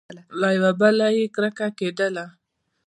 [0.39, 2.25] له یوه بله یې کرکه کېدله!